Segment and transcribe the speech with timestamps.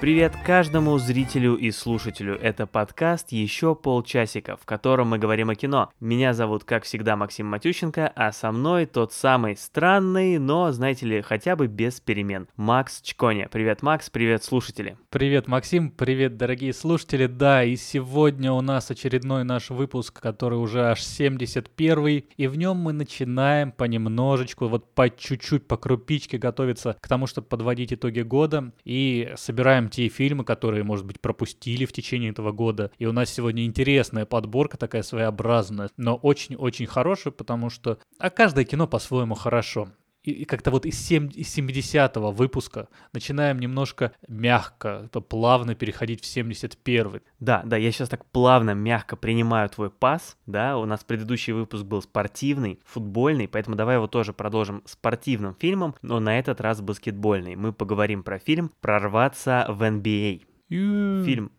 [0.00, 2.38] Привет каждому зрителю и слушателю.
[2.40, 5.90] Это подкаст «Еще полчасика», в котором мы говорим о кино.
[5.98, 11.20] Меня зовут, как всегда, Максим Матющенко, а со мной тот самый странный, но, знаете ли,
[11.20, 13.48] хотя бы без перемен, Макс Чконя.
[13.50, 14.96] Привет, Макс, привет, слушатели.
[15.10, 17.26] Привет, Максим, привет, дорогие слушатели.
[17.26, 22.76] Да, и сегодня у нас очередной наш выпуск, который уже аж 71 и в нем
[22.76, 28.70] мы начинаем понемножечку, вот по чуть-чуть, по крупичке готовиться к тому, чтобы подводить итоги года
[28.84, 32.90] и собираем те фильмы, которые, может быть, пропустили в течение этого года.
[32.98, 37.98] И у нас сегодня интересная подборка, такая своеобразная, но очень-очень хорошая, потому что...
[38.18, 39.88] А каждое кино по-своему хорошо
[40.30, 47.22] и как-то вот из, 7, из 70-го выпуска начинаем немножко мягко, плавно переходить в 71-й.
[47.40, 51.84] Да, да, я сейчас так плавно, мягко принимаю твой пас, да, у нас предыдущий выпуск
[51.84, 57.56] был спортивный, футбольный, поэтому давай его тоже продолжим спортивным фильмом, но на этот раз баскетбольный.
[57.56, 60.42] Мы поговорим про фильм «Прорваться в NBA».
[60.68, 61.50] Фильм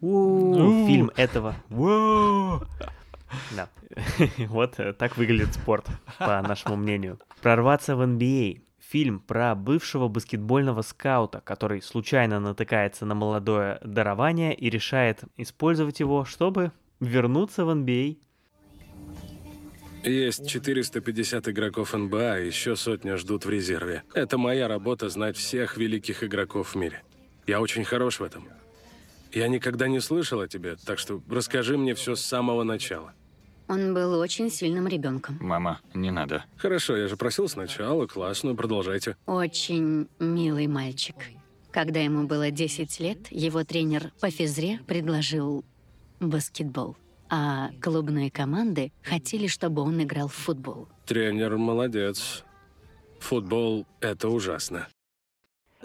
[0.00, 1.54] Фильм этого.
[3.54, 3.68] Да.
[4.48, 5.86] вот э, так выглядит спорт,
[6.18, 7.18] по нашему мнению.
[7.42, 14.70] «Прорваться в NBA» фильм про бывшего баскетбольного скаута, который случайно натыкается на молодое дарование и
[14.70, 18.18] решает использовать его, чтобы вернуться в NBA.
[20.04, 24.04] Есть 450 игроков НБА, а еще сотня ждут в резерве.
[24.14, 27.02] Это моя работа знать всех великих игроков в мире.
[27.46, 28.48] Я очень хорош в этом.
[29.36, 33.12] Я никогда не слышал о тебе, так что расскажи мне все с самого начала.
[33.68, 35.36] Он был очень сильным ребенком.
[35.42, 36.46] Мама, не надо.
[36.56, 39.18] Хорошо, я же просил сначала, классно, продолжайте.
[39.26, 41.16] Очень милый мальчик.
[41.70, 45.66] Когда ему было 10 лет, его тренер по физре предложил
[46.18, 46.96] баскетбол.
[47.28, 50.88] А клубные команды хотели, чтобы он играл в футбол.
[51.04, 52.42] Тренер молодец.
[53.20, 54.88] Футбол— это ужасно.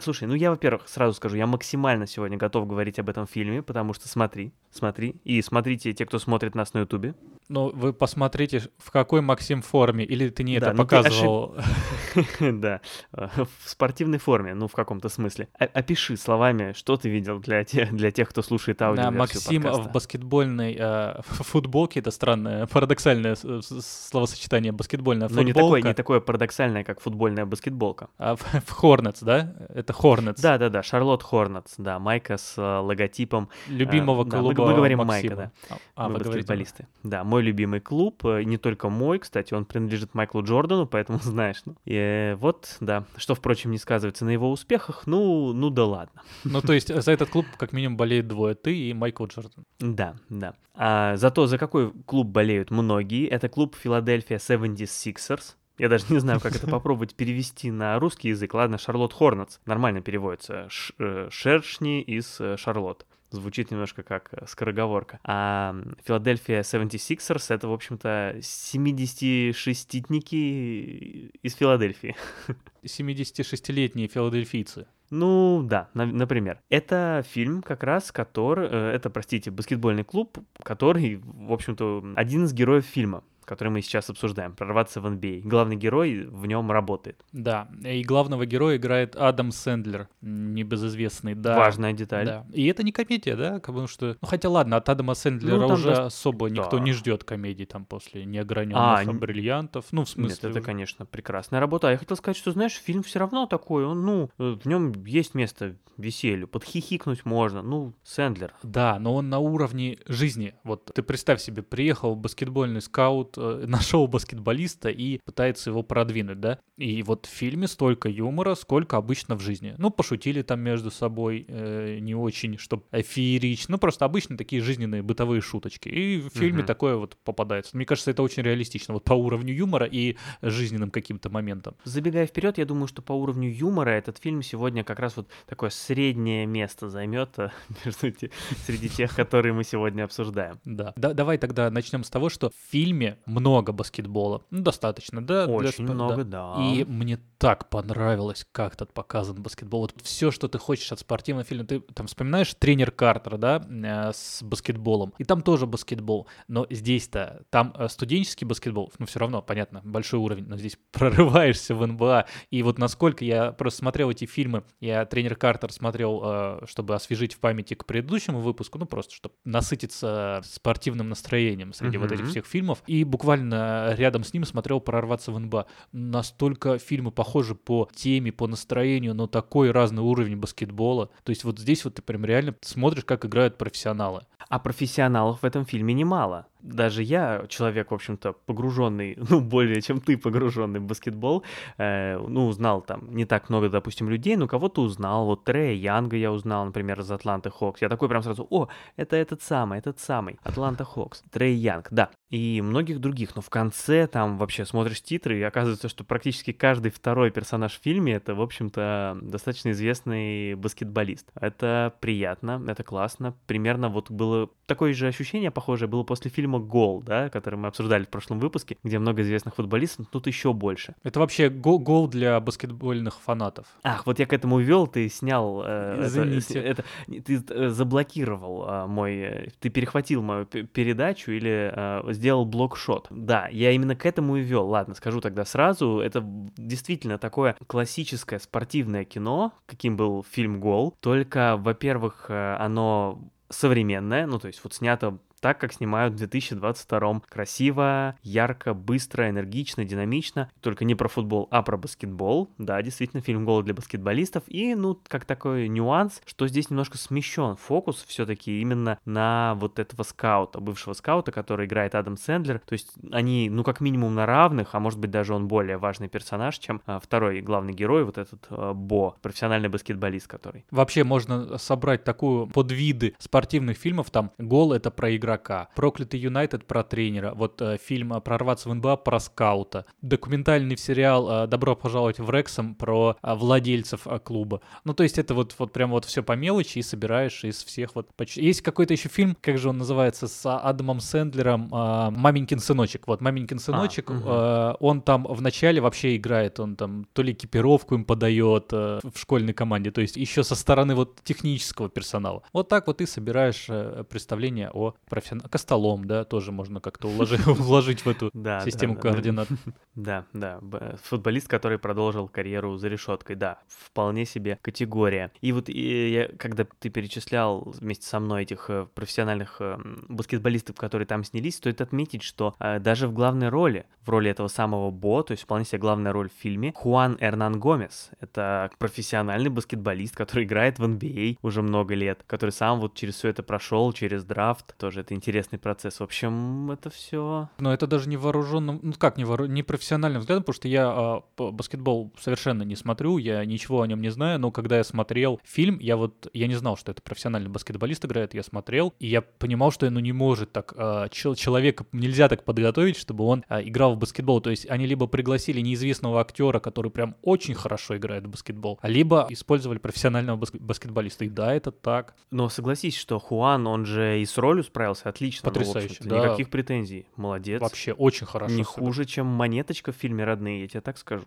[0.01, 3.93] Слушай, ну я, во-первых, сразу скажу, я максимально сегодня готов говорить об этом фильме, потому
[3.93, 7.13] что смотри, смотри, и смотрите те, кто смотрит нас на Ютубе.
[7.51, 11.55] Ну, вы посмотрите, в какой Максим форме, или ты не да, это ну показывал?
[12.39, 15.49] Да, в спортивной форме, ну, в каком-то смысле.
[15.57, 21.21] Опиши словами, что ты видел для тех, кто слушает аудио Да, Максим в баскетбольной э,
[21.23, 25.81] футболке, это странное, парадоксальное словосочетание, баскетбольная футболка.
[25.81, 28.07] Ну, не такое, парадоксальное, как футбольная баскетболка.
[28.17, 28.43] А в
[28.81, 29.53] Hornets, да?
[29.69, 30.41] Это Hornets.
[30.41, 33.49] Да-да-да, Шарлот Хорнетс, да, майка с э, логотипом.
[33.67, 35.35] Любимого клуба да, мы, мы говорим Максима.
[35.35, 35.77] майка, да.
[35.95, 36.87] А, мы вы баскетболисты.
[37.03, 41.61] Да, мой любимый клуб, э, не только мой, кстати, он принадлежит Майклу Джордану, поэтому знаешь.
[41.65, 41.75] Ну.
[41.85, 46.21] И э, вот, да, что, впрочем, не сказывается на его успехах, ну, ну да ладно.
[46.43, 49.65] Ну, то есть за этот клуб как минимум болеет двое, ты и Майкл Джордан.
[49.79, 50.55] Да, да.
[50.75, 56.39] А зато за какой клуб болеют многие, это клуб Филадельфия 76ers, я даже не знаю,
[56.39, 58.53] как это попробовать перевести на русский язык.
[58.53, 59.57] Ладно, Шарлот Хорнетс.
[59.65, 60.67] Нормально переводится.
[60.69, 65.19] Ш, э, шершни из Шарлот звучит немножко как э, скороговорка.
[65.23, 65.75] А
[66.05, 72.15] Филадельфия 76ers— это, в общем-то, 76-тники из Филадельфии.
[72.83, 74.85] 76-летние филадельфийцы.
[75.09, 76.61] Ну да, на, например.
[76.69, 82.53] Это фильм как раз, который, э, это, простите, баскетбольный клуб, который, в общем-то, один из
[82.53, 85.41] героев фильма который мы сейчас обсуждаем, прорваться в NBA.
[85.41, 87.23] Главный герой в нем работает.
[87.31, 91.57] Да, и главного героя играет Адам Сэндлер, небезызвестный, да.
[91.57, 92.25] Важная деталь.
[92.25, 92.45] Да.
[92.53, 95.89] И это не комедия, да, потому что, ну хотя ладно, от Адама Сэндлера ну, уже
[95.89, 96.01] даже...
[96.03, 96.55] особо да.
[96.55, 100.49] никто не ждет комедии там после неограненных а, бриллиантов, ну в смысле.
[100.49, 101.87] Нет, это, конечно, прекрасная работа.
[101.87, 105.35] А я хотел сказать, что, знаешь, фильм все равно такой, он, ну, в нем есть
[105.35, 108.53] место веселью, подхихикнуть можно, ну, Сэндлер.
[108.63, 110.55] Да, но он на уровне жизни.
[110.63, 116.59] Вот ты представь себе, приехал баскетбольный скаут, э, нашел баскетболиста и пытается его продвинуть, да?
[116.77, 119.75] И вот в фильме столько юмора, сколько обычно в жизни.
[119.77, 125.01] Ну, пошутили там между собой, э, не очень, чтобы феерично, ну, просто обычно такие жизненные
[125.01, 125.89] бытовые шуточки.
[125.89, 126.67] И в фильме угу.
[126.67, 127.75] такое вот попадается.
[127.75, 131.75] Мне кажется, это очень реалистично, вот по уровню юмора и жизненным каким-то моментам.
[131.83, 135.69] Забегая вперед, я думаю, что по уровню юмора этот фильм сегодня как раз вот такое
[135.69, 137.51] среднее место займет э,
[137.85, 138.31] между те,
[138.65, 140.59] среди тех, которые мы сегодня обсуждаем.
[140.65, 140.93] Да.
[140.95, 141.13] да.
[141.13, 144.43] Давай тогда начнем с того, что в фильме много баскетбола.
[144.49, 145.45] Ну, достаточно, да?
[145.47, 145.93] Очень для...
[145.93, 146.55] много, да.
[146.55, 146.65] да.
[146.65, 149.81] И мне так понравилось, как тут показан баскетбол.
[149.81, 151.65] Вот все, что ты хочешь от спортивного фильма.
[151.65, 155.13] Ты там вспоминаешь тренер Картер, да, э, с баскетболом.
[155.17, 156.27] И там тоже баскетбол.
[156.47, 161.73] Но здесь-то, там э, студенческий баскетбол, ну, все равно, понятно, большой уровень, но здесь прорываешься
[161.73, 162.27] в НБА.
[162.51, 167.33] И вот насколько я просто смотрел эти фильмы, я тренер Картер смотрел, э, чтобы освежить
[167.33, 172.01] в памяти к предыдущему выпуску, ну, просто чтобы насытиться спортивным настроением среди uh-huh.
[172.01, 172.83] вот этих всех фильмов.
[172.85, 175.67] И буквально рядом с ним смотрел «Прорваться в НБА».
[175.91, 181.11] Настолько фильмы похожи по теме, по настроению, но такой разный уровень баскетбола.
[181.23, 184.21] То есть вот здесь вот ты прям реально смотришь, как играют профессионалы.
[184.49, 189.99] А профессионалов в этом фильме немало даже я, человек, в общем-то, погруженный, ну, более чем
[189.99, 191.43] ты погруженный в баскетбол,
[191.77, 195.25] э, ну, узнал там не так много, допустим, людей, но кого-то узнал.
[195.25, 197.81] Вот Трея Янга я узнал, например, из Атланты Хокс.
[197.81, 202.09] Я такой прям сразу, о, это этот самый, этот самый, Атланта Хокс, Трей Янг, да.
[202.29, 203.35] И многих других.
[203.35, 207.83] Но в конце там вообще смотришь титры, и оказывается, что практически каждый второй персонаж в
[207.83, 211.29] фильме это, в общем-то, достаточно известный баскетболист.
[211.35, 213.35] Это приятно, это классно.
[213.47, 218.03] Примерно вот было такое же ощущение похожее было после фильма «Гол», да, который мы обсуждали
[218.03, 220.95] в прошлом выпуске, где много известных футболистов, тут еще больше.
[221.03, 223.67] Это вообще гол, гол для баскетбольных фанатов.
[223.83, 225.63] Ах, вот я к этому вел, ты снял...
[225.65, 226.59] Э, Извините.
[226.59, 229.15] Это, это, ты э, заблокировал э, мой...
[229.17, 233.07] Э, ты перехватил мою передачу или э, сделал блокшот.
[233.09, 234.67] Да, я именно к этому и вел.
[234.67, 235.99] Ладно, скажу тогда сразу.
[235.99, 236.21] Это
[236.57, 240.95] действительно такое классическое спортивное кино, каким был фильм «Гол».
[240.99, 243.19] Только, во-первых, э, оно
[243.49, 247.21] современное, ну то есть вот снято так, как снимают в 2022.
[247.27, 250.49] Красиво, ярко, быстро, энергично, динамично.
[250.61, 252.49] Только не про футбол, а про баскетбол.
[252.57, 254.43] Да, действительно, фильм «Гол» для баскетболистов.
[254.47, 260.03] И, ну, как такой нюанс, что здесь немножко смещен фокус все-таки именно на вот этого
[260.03, 262.59] скаута, бывшего скаута, который играет Адам Сэндлер.
[262.59, 266.07] То есть они, ну, как минимум на равных, а может быть даже он более важный
[266.07, 270.65] персонаж, чем а, второй главный герой, вот этот а, Бо, профессиональный баскетболист, который.
[270.69, 275.69] Вообще можно собрать такую подвиды спортивных фильмов, там «Гол»— это про игра игрока.
[275.75, 277.33] Проклятый Юнайтед про тренера.
[277.33, 279.85] Вот э, фильм «Прорваться в НБА» про скаута.
[280.01, 284.61] Документальный сериал э, «Добро пожаловать в Рексом» про э, владельцев э, клуба.
[284.83, 287.95] Ну, то есть это вот, вот прям вот все по мелочи и собираешь из всех
[287.95, 288.13] вот...
[288.15, 288.43] Почти...
[288.43, 293.07] Есть какой-то еще фильм, как же он называется, с Адамом Сэндлером э, «Маменькин сыночек».
[293.07, 294.29] Вот «Маменькин а, сыночек», а, угу.
[294.29, 298.99] э, он там в начале вообще играет, он там то ли экипировку им подает э,
[299.03, 302.43] в школьной команде, то есть еще со стороны вот технического персонала.
[302.53, 305.49] Вот так вот ты собираешь э, представление о профессионале.
[305.49, 307.45] Костолом, да, тоже можно как-то уложить,
[308.05, 308.31] в эту
[308.63, 309.47] систему координат.
[309.95, 310.59] Да, да,
[311.03, 315.31] футболист, который продолжил карьеру за решеткой, да, вполне себе категория.
[315.41, 319.77] И вот я, когда ты перечислял вместе со мной этих э, профессиональных э,
[320.09, 324.47] баскетболистов, которые там снялись, стоит отметить, что э, даже в главной роли, в роли этого
[324.47, 328.11] самого Бо, то есть вполне себе главная роль в фильме, Хуан Эрнан Гомес.
[328.19, 333.15] Это профессиональный баскетболист, который играет в NBA а уже много лет, который сам вот через
[333.15, 335.99] все это прошел, через драфт, тоже это интересный процесс.
[335.99, 337.49] В общем, это все.
[337.59, 339.45] Но это даже не вооруженным, ну как не, воору...
[339.45, 344.01] не профессиональным взглядом, потому что я э, баскетбол совершенно не смотрю, я ничего о нем
[344.01, 347.49] не знаю, но когда я смотрел фильм, я вот, я не знал, что это профессиональный
[347.49, 352.29] баскетболист играет, я смотрел, и я понимал, что ну не может так, э, человека нельзя
[352.29, 354.41] так подготовить, чтобы он э, играл в баскетбол.
[354.41, 359.27] То есть они либо пригласили неизвестного актера, который прям очень хорошо играет в баскетбол, либо
[359.29, 360.55] использовали профессионального баск...
[360.55, 361.25] баскетболиста.
[361.25, 362.15] И да, это так.
[362.31, 365.47] Но согласись, что Хуан, он же и с ролью справился отлично.
[365.49, 366.25] Ну, Потрясающе, ну, да.
[366.25, 367.05] Никаких претензий.
[367.15, 367.61] Молодец.
[367.61, 368.53] Вообще очень хорошо.
[368.53, 371.25] Не хуже, чем монеточка в фильме «Родные», я тебе так скажу.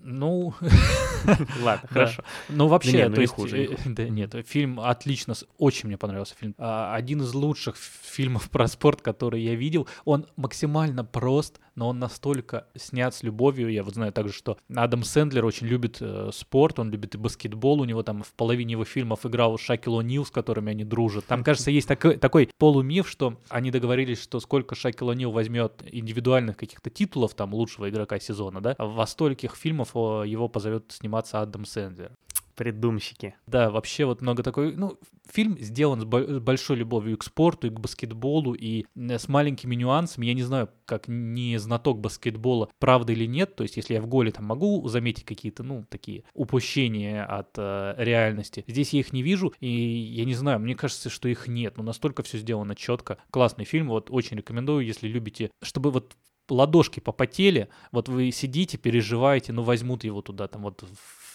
[0.00, 0.54] Ну,
[1.62, 2.22] ладно, хорошо.
[2.48, 6.54] Ну, вообще, ну, то есть, э, да нет, фильм отлично, очень мне понравился фильм.
[6.58, 9.88] А, один из лучших фильмов про спорт, который я видел.
[10.04, 13.70] Он максимально прост, но он настолько снят с любовью.
[13.70, 17.80] Я вот знаю также, что Адам Сэндлер очень любит э, спорт, он любит и баскетбол.
[17.80, 21.24] У него там в половине его фильмов играл Шакил О'Нил, с которыми они дружат.
[21.26, 26.56] Там, кажется, есть такой, такой полумиф, что они договорились, что сколько Шакил О'Нил возьмет индивидуальных
[26.56, 32.12] каких-то титулов, там, лучшего игрока сезона, да, во стольких фильмов его позовет сниматься Адам Сэндлер
[32.54, 33.34] придумщики.
[33.46, 34.74] Да, вообще вот много такой...
[34.74, 34.98] Ну,
[35.30, 40.26] фильм сделан с, большой любовью к спорту, и к баскетболу, и с маленькими нюансами.
[40.26, 43.56] Я не знаю, как не знаток баскетбола, правда или нет.
[43.56, 47.94] То есть, если я в голе там могу заметить какие-то, ну, такие упущения от э,
[47.98, 48.64] реальности.
[48.66, 51.76] Здесь я их не вижу, и я не знаю, мне кажется, что их нет.
[51.76, 53.18] Но настолько все сделано четко.
[53.30, 56.16] Классный фильм, вот очень рекомендую, если любите, чтобы вот
[56.48, 60.84] ладошки попотели, вот вы сидите, переживаете, ну возьмут его туда, там вот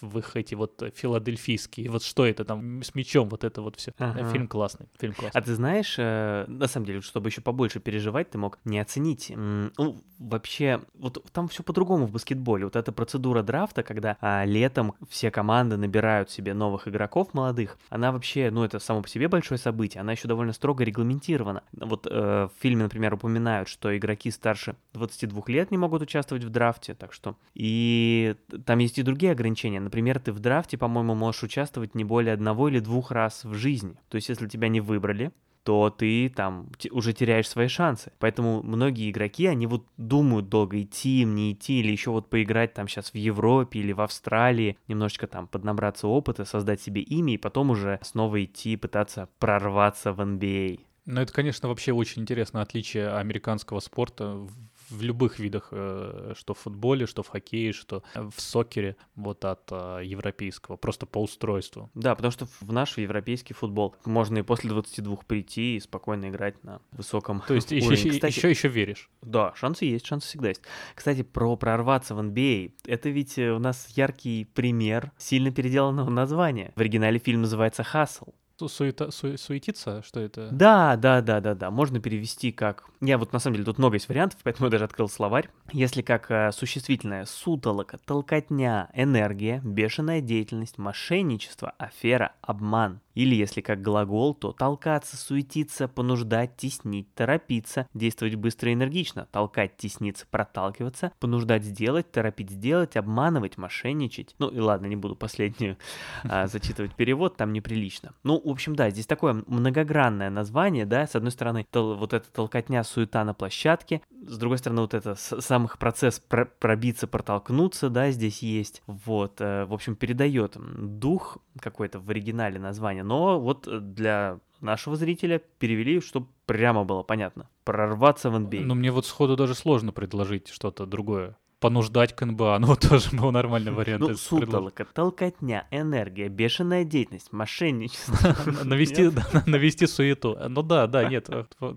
[0.01, 3.93] в их эти вот филадельфийские, вот что это там с мечом, вот это вот все.
[3.97, 4.29] Ага.
[4.31, 5.39] Фильм классный, фильм классный.
[5.39, 9.31] А ты знаешь, э, на самом деле, чтобы еще побольше переживать, ты мог не оценить.
[9.35, 12.65] Ну, вообще, вот там все по-другому в баскетболе.
[12.65, 18.11] Вот эта процедура драфта, когда а, летом все команды набирают себе новых игроков молодых, она
[18.11, 21.63] вообще, ну, это само по себе большое событие, она еще довольно строго регламентирована.
[21.71, 22.09] Вот э,
[22.47, 27.13] в фильме, например, упоминают, что игроки старше 22 лет не могут участвовать в драфте, так
[27.13, 27.35] что...
[27.53, 29.79] И там есть и другие ограничения.
[29.89, 33.95] Например, ты в драфте, по-моему, можешь участвовать не более одного или двух раз в жизни.
[34.09, 35.31] То есть, если тебя не выбрали,
[35.63, 38.11] то ты там уже теряешь свои шансы.
[38.19, 42.75] Поэтому многие игроки, они вот думают долго идти им, не идти, или еще вот поиграть
[42.75, 47.37] там сейчас в Европе или в Австралии, немножечко там поднабраться опыта, создать себе имя, и
[47.37, 50.81] потом уже снова идти, пытаться прорваться в NBA.
[51.07, 54.47] Ну, это, конечно, вообще очень интересное отличие американского спорта
[54.89, 59.71] в любых видах, э, что в футболе, что в хоккее, что в сокере, вот от
[59.71, 61.89] э, европейского, просто по устройству.
[61.93, 66.63] Да, потому что в наш европейский футбол можно и после 22 прийти и спокойно играть
[66.63, 69.09] на высоком То есть еще, еще, Кстати, еще, еще веришь?
[69.21, 70.61] Да, шансы есть, шансы всегда есть.
[70.95, 72.73] Кстати, про прорваться в NBA.
[72.85, 76.73] Это ведь э, у нас яркий пример сильно переделанного названия.
[76.75, 78.29] В оригинале фильм называется «Хасл».
[78.67, 80.49] Суета, су, суетиться, что это?
[80.51, 81.71] Да, да, да, да, да.
[81.71, 82.85] Можно перевести как...
[83.01, 85.49] Я вот на самом деле тут много есть вариантов, поэтому я даже открыл словарь.
[85.71, 92.99] Если как э, существительное сутолока, толкотня, энергия, бешеная деятельность, мошенничество, афера, обман.
[93.15, 99.77] Или если как глагол, то толкаться, суетиться, понуждать, теснить, торопиться, действовать быстро и энергично, толкать,
[99.77, 104.35] тесниться, проталкиваться, понуждать сделать, торопить сделать, обманывать, мошенничать.
[104.39, 105.77] Ну и ладно, не буду последнюю
[106.23, 108.13] а, зачитывать перевод, там неприлично.
[108.23, 112.31] Ну, в общем, да, здесь такое многогранное название, да, с одной стороны, тол- вот эта
[112.31, 117.89] толкотня, суета на площадке, с другой стороны, вот это сам их процесс про- пробиться, протолкнуться,
[117.89, 123.67] да, здесь есть, вот, э, в общем, передает дух какой-то в оригинале названия, но вот
[123.93, 127.49] для нашего зрителя перевели, чтобы прямо было понятно.
[127.63, 128.61] Прорваться в NBA.
[128.65, 132.59] Ну, мне вот сходу даже сложно предложить что-то другое понуждать к НБА.
[132.69, 134.01] Ну, тоже был нормальный вариант.
[134.01, 138.35] Ну, сутолока, толкотня, энергия, бешеная деятельность, мошенничество.
[138.63, 139.09] Навести,
[139.45, 140.37] навести суету.
[140.49, 141.29] Ну да, да, нет,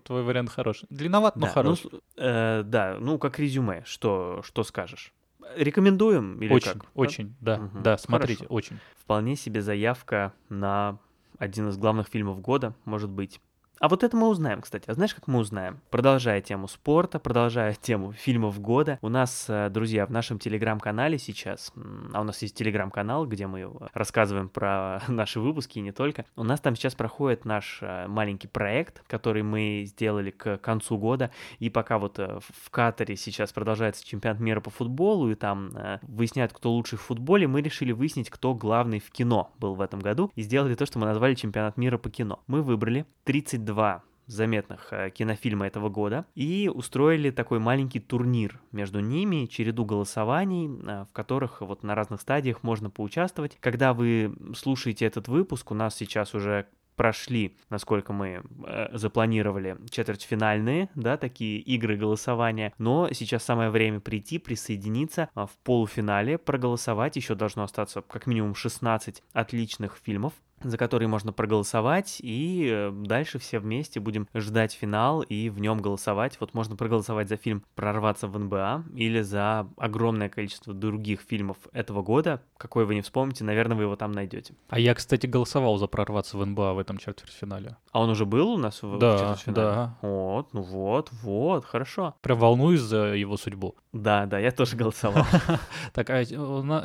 [0.04, 0.86] твой вариант хороший.
[0.90, 1.90] Длинноват, но хороший.
[2.16, 5.12] Э, да, ну, как резюме, что что скажешь?
[5.56, 6.86] Рекомендуем или очень, как?
[6.94, 8.78] Очень, да, да, смотрите, очень.
[8.96, 10.98] Вполне себе заявка на
[11.38, 13.40] один из главных фильмов года, может быть.
[13.82, 14.84] А вот это мы узнаем, кстати.
[14.88, 15.80] А знаешь, как мы узнаем?
[15.90, 21.72] Продолжая тему спорта, продолжая тему фильмов года, у нас, э, друзья, в нашем телеграм-канале сейчас,
[22.14, 26.44] а у нас есть телеграм-канал, где мы рассказываем про наши выпуски и не только, у
[26.44, 31.68] нас там сейчас проходит наш э, маленький проект, который мы сделали к концу года, и
[31.68, 35.72] пока вот э, в Катаре сейчас продолжается чемпионат мира по футболу, и там
[36.02, 39.98] выясняют, кто лучший в футболе, мы решили выяснить, кто главный в кино был в этом
[39.98, 42.38] году, и сделали то, что мы назвали чемпионат мира по кино.
[42.46, 49.00] Мы выбрали 32 два заметных э, кинофильма этого года и устроили такой маленький турнир между
[49.00, 53.56] ними, череду голосований, э, в которых вот на разных стадиях можно поучаствовать.
[53.60, 60.90] Когда вы слушаете этот выпуск, у нас сейчас уже прошли, насколько мы э, запланировали, четвертьфинальные,
[60.94, 67.34] да, такие игры голосования, но сейчас самое время прийти, присоединиться э, в полуфинале, проголосовать, еще
[67.34, 73.58] должно остаться как минимум 16 отличных фильмов, за который можно проголосовать, и э, дальше все
[73.58, 76.36] вместе будем ждать финал и в нем голосовать.
[76.40, 82.02] Вот можно проголосовать за фильм «Прорваться в НБА» или за огромное количество других фильмов этого
[82.02, 82.42] года.
[82.56, 84.54] Какой вы не вспомните, наверное, вы его там найдете.
[84.68, 87.76] А я, кстати, голосовал за «Прорваться в НБА» в этом четвертьфинале.
[87.90, 89.54] А он уже был у нас в, да, четвертьфинале?
[89.54, 92.14] Да, Вот, ну вот, вот, хорошо.
[92.20, 93.76] Прям волнуюсь за его судьбу.
[93.92, 95.26] Да, да, я тоже голосовал.
[95.92, 96.20] Так, а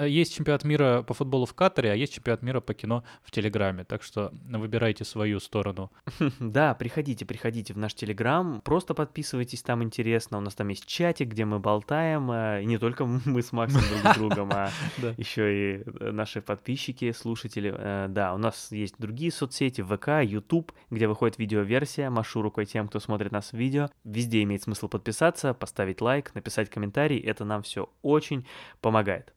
[0.05, 3.85] есть чемпионат мира по футболу в Катаре, а есть чемпионат мира по кино в Телеграме
[3.87, 5.91] так что выбирайте свою сторону.
[6.39, 10.37] Да, приходите, приходите в наш Телеграм, просто подписывайтесь, там интересно.
[10.37, 13.81] У нас там есть чатик, где мы болтаем, э, и не только мы с Максом
[13.81, 14.69] друг с другом, а
[15.17, 17.73] еще и э, наши подписчики, слушатели.
[17.75, 22.09] Э, да, у нас есть другие соцсети, ВК, YouTube, где выходит видеоверсия.
[22.09, 23.89] Машу рукой тем, кто смотрит нас в видео.
[24.03, 26.96] Везде имеет смысл подписаться, поставить лайк, написать комментарий.
[27.05, 28.45] Это нам все очень
[28.81, 29.33] помогает.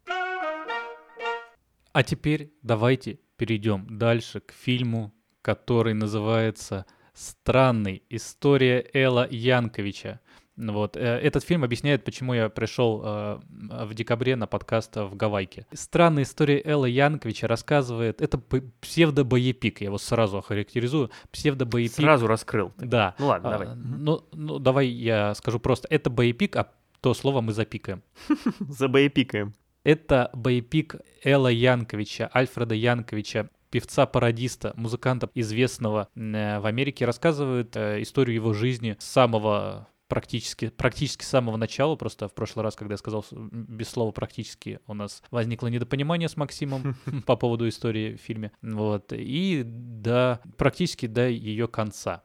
[1.92, 5.12] А теперь давайте перейдем дальше к фильму,
[5.42, 8.02] который называется «Странный.
[8.08, 10.20] История Элла Янковича».
[10.56, 10.96] Вот.
[10.96, 13.40] Э, этот фильм объясняет, почему я пришел э,
[13.84, 15.66] в декабре на подкаст в Гавайке.
[15.72, 18.20] Странная история Элла Янковича рассказывает...
[18.20, 18.38] Это
[18.80, 21.10] псевдо-боепик, я его сразу охарактеризую.
[21.32, 21.96] Псевдо-боепик...
[21.96, 22.72] Сразу раскрыл.
[22.76, 23.14] Да.
[23.18, 23.76] Ну ладно, а, давай.
[23.76, 25.88] Ну, ну, давай я скажу просто.
[25.90, 26.68] Это боепик, а
[27.00, 28.02] то слово мы запикаем.
[28.60, 29.54] Забоепикаем.
[29.82, 38.34] Это боепик Элла Янковича, Альфреда Янковича, певца-пародиста, музыканта известного э, в Америке, рассказывает э, историю
[38.34, 42.98] его жизни с самого практически, практически с самого начала, просто в прошлый раз, когда я
[42.98, 48.52] сказал без слова практически, у нас возникло недопонимание с Максимом по поводу истории в фильме,
[48.60, 52.24] вот, и до, практически до ее конца.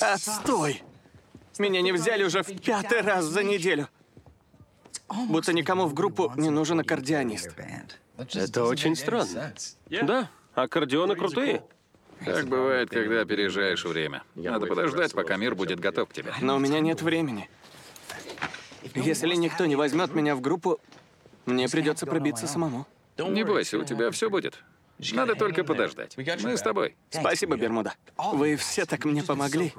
[0.00, 0.82] Отстой!
[1.58, 3.88] Меня не взяли уже в пятый раз за неделю.
[5.28, 7.50] Будто никому в группу не нужен аккордеонист.
[8.34, 9.52] Это очень странно.
[10.02, 11.62] Да, аккордеоны крутые.
[12.24, 14.22] Так бывает, когда опережаешь время.
[14.34, 16.32] Надо подождать, пока мир будет готов к тебе.
[16.40, 17.48] Но у меня нет времени.
[18.94, 20.80] Если никто не возьмет меня в группу,
[21.46, 22.86] мне придется пробиться самому.
[23.16, 24.62] Не бойся, у тебя все будет.
[25.12, 26.16] Надо только подождать.
[26.16, 26.96] Мы с тобой.
[27.10, 27.94] Спасибо, Бермуда.
[28.16, 29.72] Вы все так мне помогли.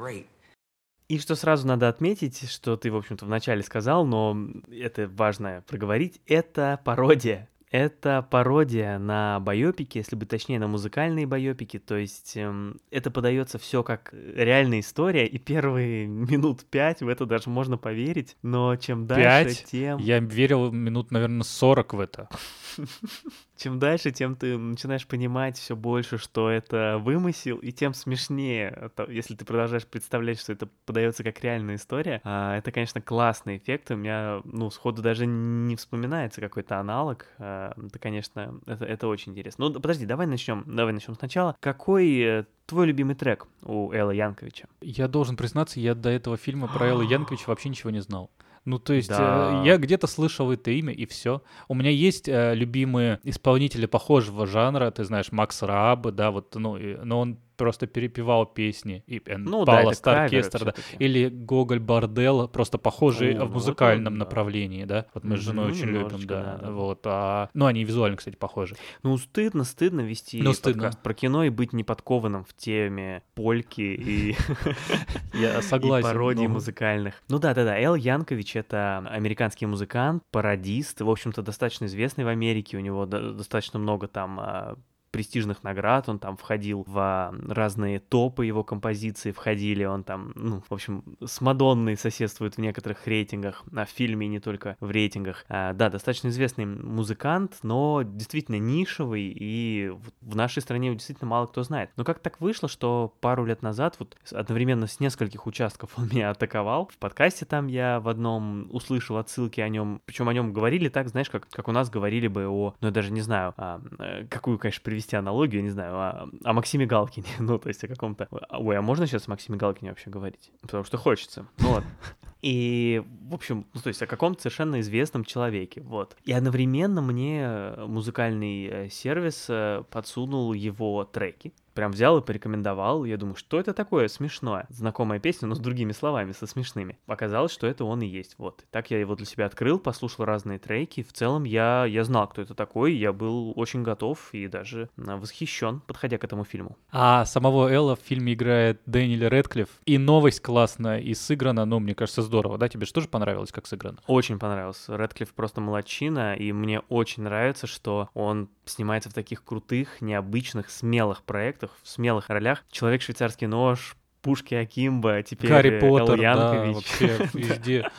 [1.10, 4.38] И что сразу надо отметить, что ты, в общем-то, вначале сказал, но
[4.72, 7.50] это важно проговорить, это пародия.
[7.72, 11.78] Это пародия на байопики, если быть точнее, на музыкальные байопики.
[11.78, 17.26] То есть эм, это подается все как реальная история, и первые минут пять в это
[17.26, 18.38] даже можно поверить.
[18.44, 19.98] Но чем дальше, тем...
[19.98, 22.30] Я верил минут, наверное, 40 в это.
[23.60, 29.36] Чем дальше, тем ты начинаешь понимать все больше, что это вымысел, и тем смешнее, если
[29.36, 32.22] ты продолжаешь представлять, что это подается как реальная история.
[32.24, 33.92] А, это, конечно, классный эффект.
[33.92, 37.26] У меня, ну, сходу даже не вспоминается какой-то аналог.
[37.38, 39.68] А, это, конечно, это, это очень интересно.
[39.68, 40.64] Ну, подожди, давай начнем.
[40.66, 41.58] Давай начнем сначала.
[41.60, 44.70] Какой э, твой любимый трек у Элла Янковича?
[44.80, 48.32] Я должен признаться, я до этого фильма про Элла Янковича вообще ничего не знал.
[48.70, 49.64] Ну, то есть, э, Да.
[49.66, 51.42] я где-то слышал это имя, и все.
[51.68, 56.78] У меня есть э, любимые исполнители похожего жанра, ты знаешь, Макс Раб, да, вот, ну,
[57.04, 59.04] но он просто перепевал песни.
[59.06, 60.74] И э, Ну да, Пала каверы Оркестр, да.
[60.98, 64.26] Или Гоголь Бордел, просто похожие О, в ну музыкальном это да.
[64.26, 65.06] направлении, да.
[65.14, 66.44] Вот мы с женой Мгм, очень любим, да.
[66.44, 66.72] да, да.
[66.72, 67.02] Вот.
[67.04, 68.76] А, ну, они визуально, кстати, похожи.
[69.04, 70.92] Ну, стыдно, стыдно вести Ну, стыдно.
[71.04, 74.36] про кино и быть неподкованным в теме польки и
[76.02, 77.16] пародий музыкальных.
[77.28, 77.80] Ну да, да, да.
[77.80, 82.78] Эл Янкович это американский музыкант, пародист, в общем-то, достаточно известный в Америке.
[82.78, 84.78] У него до- достаточно много там а,
[85.12, 90.64] престижных наград, он там входил в а, разные топы, его композиции входили, он там, ну,
[90.68, 95.46] в общем, с Мадонной соседствует в некоторых рейтингах, а в фильме не только в рейтингах.
[95.50, 101.48] А, да, достаточно известный музыкант, но действительно нишевый, и в нашей стране его действительно мало
[101.48, 101.92] кто знает.
[101.96, 106.30] Но как так вышло, что пару лет назад, вот одновременно с нескольких участков он меня
[106.32, 110.90] атаковал, в подкасте там я в одном услышал отсылки о нем, причем о нем говорили
[110.90, 113.82] так, знаешь, как, как у нас говорили бы о, ну, я даже не знаю, а,
[114.00, 117.88] э, какую, конечно, привести аналогию, не знаю, о, о Максиме Галкине, ну, то есть о
[117.88, 118.28] каком-то...
[118.52, 120.52] Ой, а можно сейчас о Максиме Галкине вообще говорить?
[120.62, 121.46] Потому что хочется.
[121.60, 121.90] Ну, ладно.
[122.42, 126.16] И, в общем, ну, то есть о каком-то совершенно известном человеке, вот.
[126.24, 133.06] И одновременно мне э, музыкальный э, сервис э, подсунул его треки, прям взял и порекомендовал.
[133.06, 134.66] Я думаю, что это такое смешное?
[134.68, 137.00] Знакомая песня, но с другими словами, со смешными.
[137.08, 138.66] Оказалось, что это он и есть, вот.
[138.70, 141.04] Так я его для себя открыл, послушал разные треки.
[141.04, 145.16] В целом я, я знал, кто это такой, я был очень готов и даже э,
[145.16, 146.76] восхищен, подходя к этому фильму.
[146.92, 149.70] А самого Элла в фильме играет Дэниел Редклифф.
[149.86, 152.58] И новость классная, и сыграна, ну, мне кажется, здорово.
[152.58, 154.00] Да, тебе же тоже понравилось, как сыграно?
[154.06, 154.98] Очень понравился.
[154.98, 161.24] Редклифф просто молодчина, и мне очень нравится, что он снимается в таких крутых, необычных, смелых
[161.24, 162.64] проектах, в смелых ролях.
[162.72, 166.76] Человек-швейцарский нож, Пушки Акимба, теперь Гарри э, Поттер, Эл да, Янкович.
[166.76, 167.90] вообще везде,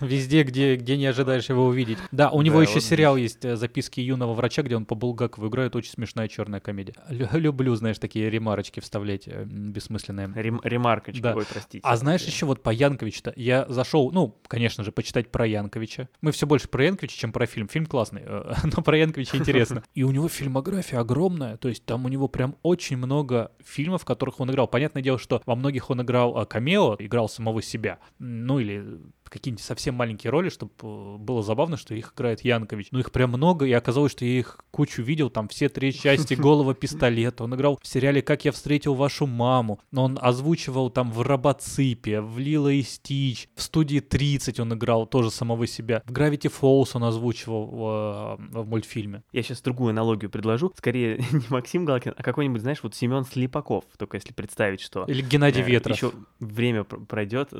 [0.00, 1.96] везде, где, где не ожидаешь его увидеть.
[2.12, 4.94] Да, у него Да, еще вот сериал есть э, «Записки юного врача», где он по
[4.94, 6.94] Булгакову играет, очень смешная черная комедия.
[7.08, 10.30] Лю- Люблю, знаешь, такие ремарочки вставлять э, бессмысленные.
[10.34, 11.34] Рем- ремаркочка, Да.
[11.34, 11.80] ой, простите.
[11.82, 16.08] А знаешь еще вот по Янковичу-то, я зашел, ну, конечно же, почитать про Янковича.
[16.20, 17.68] Мы все больше про Янковича, чем про фильм.
[17.68, 18.22] Фильм классный,
[18.76, 19.82] но про Янковича интересно.
[19.94, 24.04] И у него фильмография огромная, то есть там у него прям очень много фильмов, в
[24.04, 24.68] которых он играл.
[24.68, 27.98] Понятное дело, что во многих он играл э, камео, играл самого себя.
[28.18, 28.84] Ну или
[29.30, 30.72] какие-нибудь совсем маленькие роли, чтобы
[31.18, 32.88] было забавно, что их играет Янкович.
[32.90, 36.34] Ну их прям много, и оказалось, что я их кучу видел, там все три части
[36.40, 37.44] «Голого пистолета».
[37.44, 39.80] Он играл в сериале «Как я встретил вашу маму».
[39.92, 45.06] Но он озвучивал там в «Робоципе», в «Лило и Стич», в «Студии 30» он играл
[45.06, 46.02] тоже самого себя.
[46.06, 49.22] В «Гравити Фолз» он озвучивал э, в мультфильме.
[49.32, 50.72] Я сейчас другую аналогию предложу.
[50.76, 53.84] Скорее, не Максим Галкин, а какой-нибудь, знаешь, вот Семен Слепаков.
[53.96, 55.96] Только если представить, что Или Геннадий Ветров.
[55.96, 57.52] еще время пр- пройдет,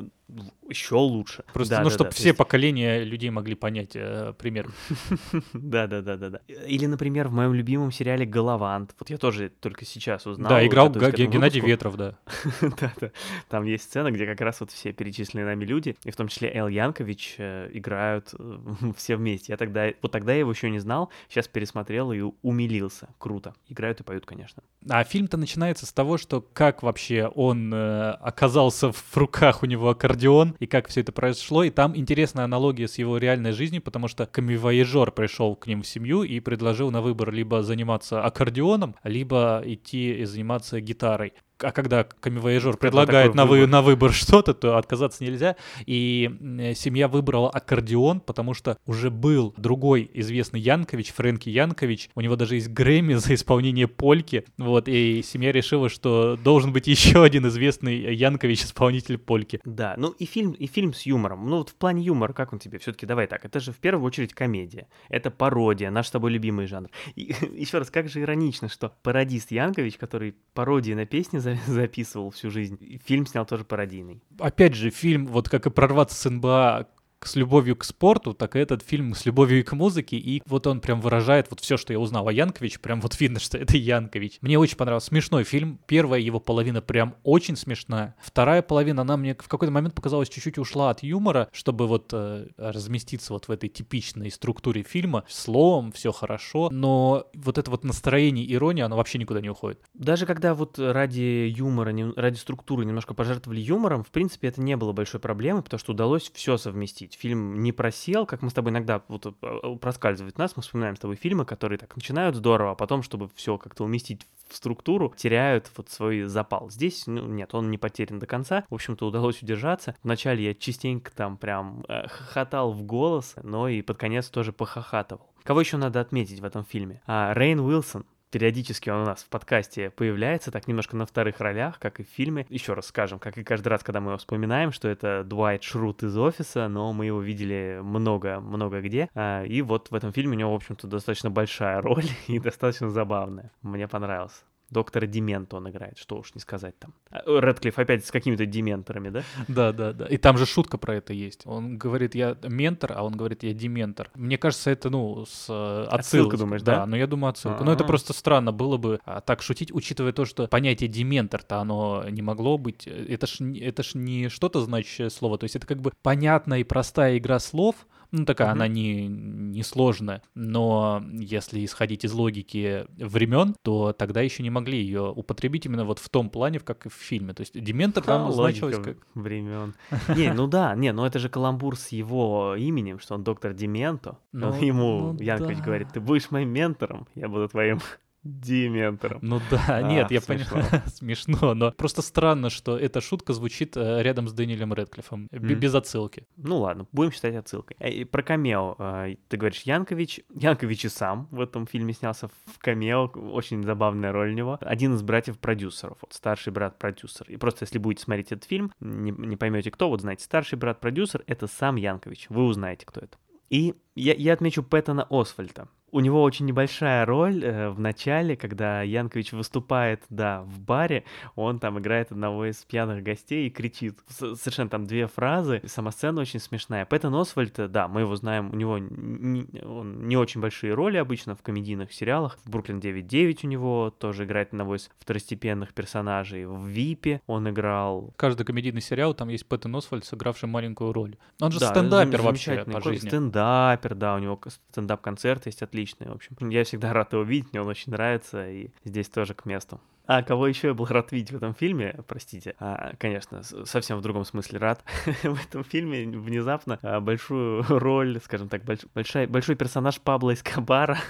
[0.67, 1.43] еще лучше.
[1.61, 4.71] Просто, Да, ну, да, чтобы да, все есть- поколения людей могли понять э, пример.
[5.53, 6.39] Да, да, да, да, да.
[6.67, 8.95] Или, например, в моем любимом сериале Галавант.
[8.99, 10.49] Вот я тоже только сейчас узнал.
[10.49, 11.61] да, играл Геннадий.
[11.61, 12.17] Ветров, да.
[12.61, 13.11] Да, да.
[13.49, 16.51] Там есть сцена, где как раз вот все перечисленные нами люди, и в том числе
[16.53, 18.57] Эл Янкович, э, играют э,
[18.97, 19.53] все вместе.
[19.53, 23.09] Я тогда, вот тогда я его еще не знал, сейчас пересмотрел и умилился.
[23.17, 23.53] Круто.
[23.67, 24.63] Играют и поют, конечно.
[24.89, 29.89] А фильм-то начинается с того, что как вообще он э, оказался в руках у него
[29.89, 31.50] аккордеон, и как все это произошло.
[31.51, 35.87] И там интересная аналогия с его реальной жизнью, потому что камевояжер пришел к ним в
[35.87, 41.33] семью и предложил на выбор либо заниматься аккордеоном, либо идти и заниматься гитарой.
[41.63, 43.69] А когда камевояжер предлагает на, вы, выбор?
[43.69, 45.55] на выбор что-то, то отказаться нельзя.
[45.85, 52.09] И семья выбрала аккордеон, потому что уже был другой известный Янкович, Фрэнки Янкович.
[52.15, 54.45] У него даже есть Грэмми за исполнение польки.
[54.57, 59.59] Вот, и семья решила, что должен быть еще один известный Янкович, исполнитель польки.
[59.65, 61.47] Да, ну и фильм, и фильм с юмором.
[61.49, 62.79] Ну вот в плане юмора, как он тебе?
[62.79, 64.87] Все-таки давай так, это же в первую очередь комедия.
[65.09, 66.89] Это пародия, наш с тобой любимый жанр.
[67.15, 72.31] И еще раз, как же иронично, что пародист Янкович, который пародии на песни за- записывал
[72.31, 74.21] всю жизнь, фильм снял тоже пародийный.
[74.39, 76.87] Опять же, фильм, вот как и прорваться с НБА
[77.25, 80.67] с любовью к спорту, так и этот фильм с любовью и к музыке, и вот
[80.67, 83.77] он прям выражает вот все, что я узнал о Янковиче, прям вот видно, что это
[83.77, 84.39] Янкович.
[84.41, 85.07] Мне очень понравился.
[85.07, 85.79] Смешной фильм.
[85.87, 88.15] Первая его половина прям очень смешная.
[88.21, 92.47] Вторая половина, она мне в какой-то момент показалась чуть-чуть ушла от юмора, чтобы вот э,
[92.57, 95.23] разместиться вот в этой типичной структуре фильма.
[95.27, 99.79] Словом, все хорошо, но вот это вот настроение, ирония, она вообще никуда не уходит.
[99.93, 104.93] Даже когда вот ради юмора, ради структуры немножко пожертвовали юмором, в принципе, это не было
[104.93, 107.10] большой проблемой, потому что удалось все совместить.
[107.17, 110.95] Фильм не просел, как мы с тобой иногда вот э, э, проскальзывает нас, мы вспоминаем
[110.95, 115.13] с тобой фильмы, которые так начинают здорово, а потом, чтобы все как-то уместить в структуру,
[115.15, 116.69] теряют вот свой запал.
[116.69, 118.65] Здесь, ну, нет, он не потерян до конца.
[118.69, 119.95] В общем-то, удалось удержаться.
[120.03, 125.31] Вначале я частенько там прям э, хохотал в голос, но и под конец тоже похохатывал.
[125.43, 127.01] Кого еще надо отметить в этом фильме?
[127.07, 128.05] А, Рейн Уилсон.
[128.31, 132.07] Периодически он у нас в подкасте появляется, так немножко на вторых ролях, как и в
[132.07, 132.45] фильме.
[132.49, 136.01] Еще раз скажем, как и каждый раз, когда мы его вспоминаем, что это Дуайт Шрут
[136.03, 139.09] из офиса, но мы его видели много-много где.
[139.15, 142.89] А, И вот в этом фильме у него, в общем-то, достаточно большая роль и достаточно
[142.89, 143.51] забавная.
[143.61, 144.43] Мне понравился.
[144.71, 146.93] Доктора Демента он играет, что уж не сказать там.
[147.11, 149.23] А, Рэдклифф опять с какими-то дементорами, да?
[149.47, 150.05] Да, да, да.
[150.05, 151.41] И там же шутка про это есть.
[151.45, 154.09] Он говорит, я ментор, а он говорит, я дементор.
[154.15, 156.39] Мне кажется, это, ну, с э, Отсылка, отсылкой.
[156.39, 156.77] думаешь, да?
[156.77, 157.63] Да, но я думаю, отсылка.
[157.63, 157.87] Но это А.
[157.87, 162.57] просто странно было бы а, так шутить, учитывая то, что понятие дементор-то оно не могло
[162.57, 162.87] быть.
[162.87, 165.37] Это ж, это ж не что-то значащее слово.
[165.37, 167.75] То есть это как бы понятная и простая игра слов,
[168.11, 168.55] ну, такая Мгм.
[168.55, 174.81] она не, не сложная, но если исходить из логики времен, то тогда еще не могли
[174.81, 177.33] ее употребить именно вот в том плане, как и в фильме.
[177.33, 178.97] То есть дементор там А, значилось как...
[179.15, 179.73] времен.
[180.15, 184.17] Не, ну да, не, ну это же каламбур с его именем, что он доктор Дементо.
[184.31, 185.63] Ну, ему ну Янкович да.
[185.63, 187.79] говорит, ты будешь моим ментором, я буду твоим
[188.23, 189.19] дементором.
[189.21, 194.01] Ну да, А, нет, я понимаю, смешно, но просто странно, что эта шутка звучит э,
[194.03, 195.59] рядом с Дэниелем Рэдклиффом, б- Мгм.
[195.59, 196.27] без отсылки.
[196.37, 197.77] Ну ладно, будем считать отсылкой.
[197.79, 198.75] Э, и Про камео.
[198.77, 200.21] э, Ты говоришь Янкович.
[200.33, 203.05] Янкович и сам в этом фильме снялся в камео.
[203.07, 204.57] Очень забавная роль у него.
[204.61, 205.97] Один из братьев-продюсеров.
[206.01, 207.25] Вот старший брат-продюсер.
[207.29, 211.23] И просто если будете смотреть этот фильм, не, не поймете кто, вот знаете, старший брат-продюсер—
[211.27, 212.27] это сам Янкович.
[212.29, 213.17] Вы узнаете, кто это.
[213.49, 215.67] И я, я отмечу Пэттона Освальда.
[215.91, 221.03] У него очень небольшая роль э, в начале, когда Янкович выступает, да, в баре,
[221.35, 223.99] он там играет одного из пьяных гостей и кричит.
[224.07, 226.85] С- совершенно там две фразы, сама сцена очень смешная.
[226.85, 230.95] Пэттон Освальд, э, да, мы его знаем, у него не, он не очень большие роли
[230.95, 232.37] обычно в комедийных сериалах.
[232.45, 236.45] В «Бруклин 9.9» у него тоже играет одного из второстепенных персонажей.
[236.45, 241.17] В «Випе» он играл Каждый комедийный сериал, там есть Пэттон Освальд, сыгравший маленькую роль.
[241.41, 243.09] Он же Да, стендапер вообще по жизни.
[243.09, 246.35] Стендапер, да, у него стендап-концерт есть отличный, в общем.
[246.49, 249.79] Я всегда рад его видеть, мне он очень нравится, и здесь тоже к месту.
[250.07, 254.01] А кого еще я был рад видеть в этом фильме, простите, а, конечно, совсем в
[254.01, 254.83] другом смысле рад.
[255.23, 260.97] в этом фильме внезапно а, большую роль, скажем так, больш- большая, большой персонаж Пабло Эскобара.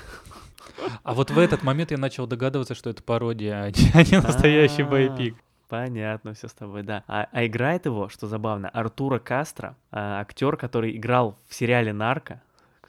[1.04, 4.22] А вот в этот момент я начал догадываться, что это пародия, а не, а не
[4.22, 5.36] настоящий А, боепик.
[5.68, 7.04] Понятно, все с тобой, да.
[7.08, 12.42] А, а играет его, что забавно, Артура Кастро, актер, который играл в сериале Нарко,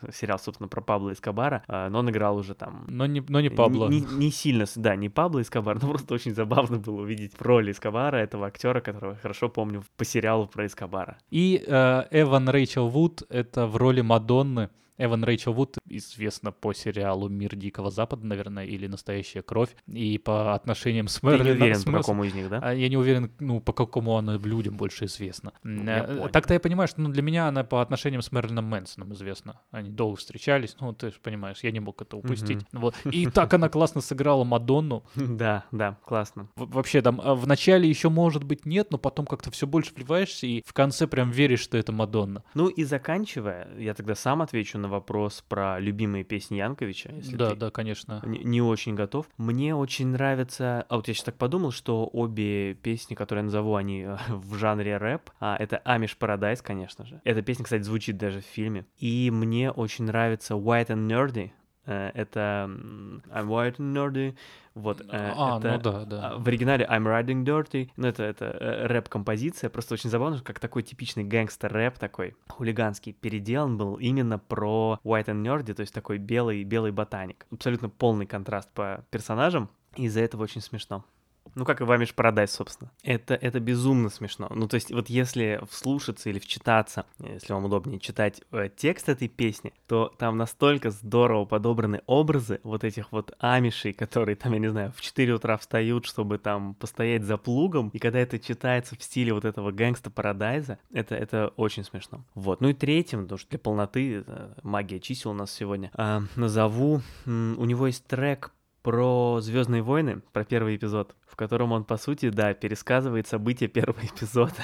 [0.12, 3.50] сериал, собственно, про Пабло Эскобара, а, но он играл уже там Но не, но не
[3.50, 3.88] Пабло.
[3.88, 7.42] Не, не- не сильно, да, не Пабло Эскобар, но просто очень забавно было увидеть в
[7.42, 11.18] роли Эскобара этого актера, которого хорошо помню по сериалу про Эскобара.
[11.30, 14.70] И э, Эван Рэйчел Вуд— это в роли Мадонны.
[15.02, 20.54] Эван Рэйчел Вуд известна по сериалу «Мир Дикого Запада», наверное, или «Настоящая кровь», и по
[20.54, 22.60] отношениям с Ты не уверен, с по какому из них, да?
[22.62, 25.54] А Я не уверен, ну, по какому она людям больше известна.
[25.64, 26.28] Я э.
[26.32, 29.60] Так-то я понимаю, что ну, для меня она по отношениям с Мерлином Мэнсоном известна.
[29.72, 32.60] Они долго встречались, ну, ты же понимаешь, я не мог это упустить.
[32.72, 32.94] Вот.
[33.04, 35.04] И так она классно сыграла Мадонну.
[35.42, 36.48] Да, да, классно.
[36.56, 40.46] Вообще там а, в начале еще может быть нет, но потом как-то все больше вливаешься
[40.46, 42.44] и в конце прям веришь, что это Мадонна.
[42.54, 47.50] Ну и заканчивая, я тогда сам отвечу на вопрос про любимые песни Янковича, если да,
[47.50, 48.22] ты да, конечно.
[48.24, 49.26] не, не очень готов.
[49.36, 50.86] Мне очень нравится...
[50.88, 54.54] А вот я сейчас так подумал, что обе песни, которые я назову, они э, в
[54.56, 55.30] жанре рэп.
[55.40, 57.20] А, это Амиш Paradise, конечно же.
[57.24, 58.86] Эта песня, кстати, звучит даже в фильме.
[58.98, 61.50] И мне очень нравится White and Nerdy.
[61.84, 62.70] Э, это
[63.30, 64.36] I'm white and nerdy.
[64.74, 66.30] Вот, э, а, это, ну да, да.
[66.30, 67.90] А, в оригинале I'm riding dirty.
[67.96, 69.68] Ну, это, это э, рэп-композиция.
[69.68, 75.42] Просто очень забавно, как такой типичный гэнгстер-рэп такой хулиганский переделан был именно про white and
[75.42, 77.46] nerdy, то есть такой белый, белый ботаник.
[77.50, 79.68] Абсолютно полный контраст по персонажам.
[79.96, 81.04] И из-за этого очень смешно.
[81.54, 82.90] Ну, как и Вамиш Парадайз, собственно.
[83.02, 84.48] Это, это безумно смешно.
[84.54, 89.28] Ну, то есть, вот если вслушаться или вчитаться, если вам удобнее читать э, текст этой
[89.28, 94.70] песни, то там настолько здорово подобраны образы вот этих вот амишей, которые там, я не
[94.70, 99.02] знаю, в 4 утра встают, чтобы там постоять за плугом, и когда это читается в
[99.02, 102.24] стиле вот этого гэнгста Парадайза, это, это очень смешно.
[102.34, 102.60] Вот.
[102.60, 104.24] Ну и третьим, потому что для полноты,
[104.62, 107.30] магия чисел у нас сегодня, э, назову, у
[107.64, 108.52] него есть трек
[108.82, 114.00] про Звездные войны, про первый эпизод, в котором он, по сути, да, пересказывает события первого
[114.02, 114.62] эпизода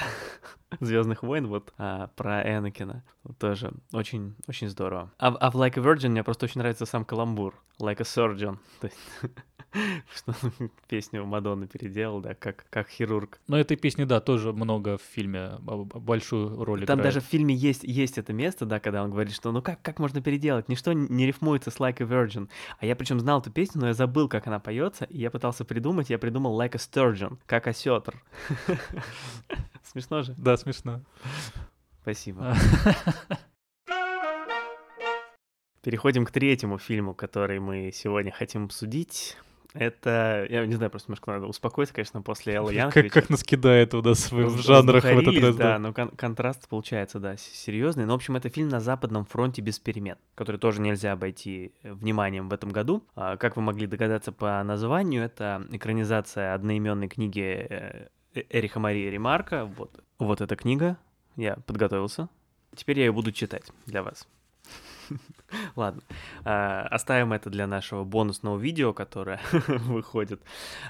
[0.81, 3.05] Звездных войн, вот а, про Энакина.
[3.39, 5.13] Тоже очень, очень здорово.
[5.19, 7.55] А, а в Like a Virgin мне просто очень нравится сам каламбур.
[7.81, 8.59] Like a Surgeon.
[8.81, 8.99] То есть
[10.15, 10.35] что
[10.89, 13.39] песню Мадонны переделал, да, как, как хирург.
[13.49, 17.15] Но этой песни, да, тоже много в фильме, большую роль Там играет.
[17.15, 19.99] даже в фильме есть, есть это место, да, когда он говорит, что ну как, как
[19.99, 22.49] можно переделать, ничто не рифмуется с Like a Virgin.
[22.79, 25.65] А я причем знал эту песню, но я забыл, как она поется, и я пытался
[25.65, 28.23] придумать, я придумал Like a Sturgeon, как осетр.
[29.83, 30.35] Смешно же?
[30.37, 31.03] Да, смешно.
[32.03, 32.55] Спасибо.
[35.83, 39.37] Переходим к третьему фильму, который мы сегодня хотим обсудить.
[39.79, 43.15] Это, я не знаю, просто немножко надо успокоиться, конечно, после Элла Янковича.
[43.15, 45.55] Как, как нас кидает туда в ну, жанрах в этот раз.
[45.55, 48.05] Да, но кон- контраст получается, да, серьезный.
[48.05, 51.93] Но, в общем, это фильм «На западном фронте без перемен», который тоже нельзя обойти э,
[51.93, 53.05] вниманием в этом году.
[53.15, 59.09] А, как вы могли догадаться по названию, это экранизация одноименной книги э, э, Эриха Марии
[59.09, 59.65] Ремарка.
[59.65, 60.97] Вот, вот эта книга,
[61.37, 62.29] я подготовился.
[62.75, 64.27] Теперь я ее буду читать для вас.
[65.77, 66.03] Ладно,
[66.45, 70.43] а, оставим это для нашего бонусного видео, которое выходит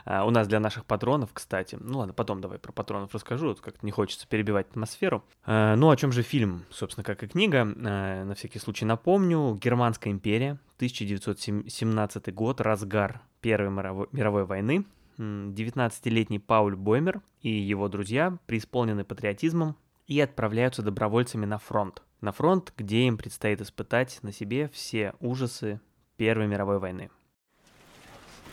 [0.05, 1.77] а, у нас для наших патронов, кстати.
[1.81, 5.25] Ну ладно, потом давай про патронов расскажу, как-то не хочется перебивать атмосферу.
[5.45, 9.55] А, ну, о чем же фильм, собственно, как и книга, на всякий случай напомню.
[9.55, 13.71] Германская империя, 1917 год, разгар Первой
[14.13, 14.85] мировой войны.
[15.19, 19.77] 19-летний Пауль Боймер и его друзья преисполнены патриотизмом
[20.07, 25.81] и отправляются добровольцами на фронт на фронт, где им предстоит испытать на себе все ужасы
[26.17, 27.11] Первой мировой войны.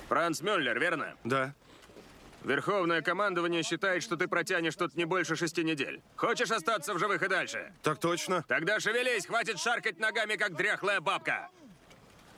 [0.08, 1.16] Франц Мюллер, верно?
[1.24, 1.54] Да.
[2.44, 6.04] Верховное командование считает, что ты протянешь тут не больше шести недель.
[6.16, 7.74] Хочешь остаться в живых и дальше?
[7.82, 8.46] Так точно.
[8.48, 11.50] Тогда шевелись, хватит шаркать ногами, как дряхлая бабка.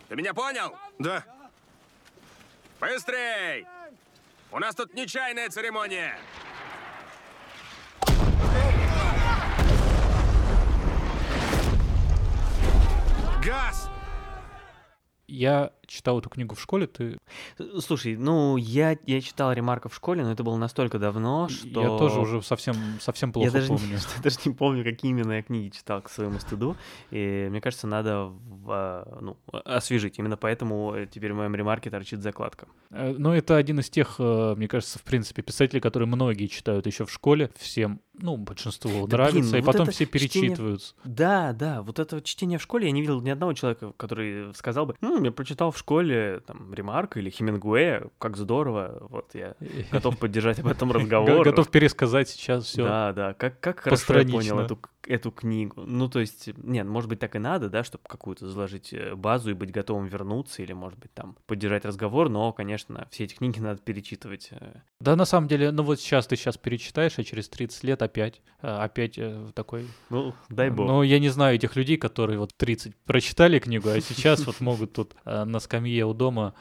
[0.08, 0.74] Ты меня понял?
[0.98, 1.26] Да.
[2.80, 3.68] Быстрей!
[4.50, 6.18] У нас тут нечаянная церемония.
[13.48, 13.90] Газ!
[15.30, 17.18] Я читал эту книгу в школе, ты...
[17.80, 21.82] Слушай, ну, я, я читал Ремарка в школе, но это было настолько давно, что...
[21.82, 23.88] Я тоже уже совсем, совсем плохо я даже помню.
[23.88, 26.78] Не, я даже не помню, какие именно я книги читал к своему стыду,
[27.12, 30.18] и мне кажется, надо в, а, ну, освежить.
[30.18, 32.68] Именно поэтому теперь в моем Ремарке торчит закладка.
[32.90, 36.86] Э, ну, это один из тех, э, мне кажется, в принципе, писателей, которые многие читают
[36.86, 40.94] еще в школе, всем, ну, большинству да, нравится, блин, и вот потом все перечитываются.
[40.94, 41.16] Чтение...
[41.16, 44.86] Да, да, вот это чтение в школе, я не видел ни одного человека, который сказал
[44.86, 49.56] бы, ну, я прочитал в школе там Ремарка или Хемингуэя, как здорово, вот я
[49.92, 51.46] готов поддержать об этом разговор.
[51.46, 52.84] Готов пересказать сейчас все.
[52.84, 55.82] Да, да, как, как хорошо я понял эту, эту книгу.
[55.86, 59.52] Ну, то есть, нет, может быть, так и надо, да, чтобы какую-то заложить э, базу
[59.52, 63.60] и быть готовым вернуться, или, может быть, там, поддержать разговор, но, конечно, все эти книги
[63.60, 64.50] надо перечитывать.
[64.52, 64.82] Э.
[65.00, 68.42] Да, на самом деле, ну вот сейчас ты сейчас перечитаешь, а через 30 лет опять,
[68.62, 69.20] э, опять
[69.54, 69.88] такой...
[70.10, 70.88] Ну, дай бог.
[70.88, 74.94] Ну, я не знаю этих людей, которые вот 30 прочитали книгу, а сейчас вот могут
[74.94, 76.54] тут на скамье у дома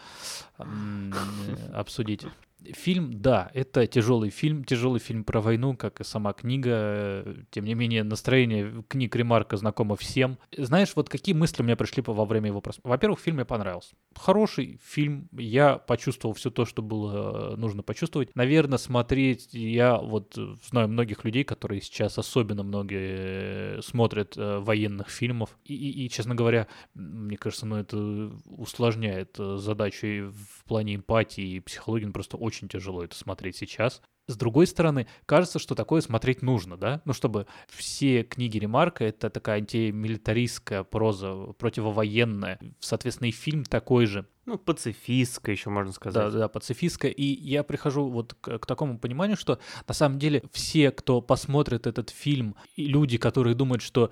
[1.73, 2.27] обсудить.
[2.65, 7.25] Фильм, да, это тяжелый фильм, тяжелый фильм про войну, как и сама книга.
[7.51, 10.39] Тем не менее, настроение книг Ремарка знакомо всем.
[10.57, 12.89] Знаешь, вот какие мысли у меня пришли во время его просмотра?
[12.89, 13.95] Во-первых, фильм мне понравился.
[14.15, 18.35] Хороший фильм, я почувствовал все то, что было э, нужно почувствовать.
[18.35, 20.39] Наверное, смотреть, я вот
[20.69, 25.59] знаю многих людей, которые сейчас особенно многие э, смотрят э, военных фильмов.
[25.65, 31.61] И, и, и, честно говоря, мне кажется, ну это усложняет задачу в плане эмпатии и
[31.61, 34.01] психологии, просто очень очень тяжело это смотреть сейчас.
[34.29, 37.01] С другой стороны, кажется, что такое смотреть нужно, да?
[37.05, 42.59] Ну, чтобы все книги Ремарка— это такая антимилитаристская проза, противовоенная.
[42.81, 44.27] Соответственно, и фильм такой же.
[44.45, 46.33] Ну, пацифистская еще можно сказать.
[46.33, 47.13] Да, да, пацифистская.
[47.13, 51.87] И я прихожу вот к, к такому пониманию, что на самом деле все, кто посмотрит
[51.87, 54.11] этот фильм, и люди, которые думают, что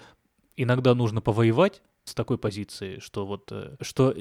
[0.56, 4.14] иногда нужно повоевать, с такой позиции, что вот э, что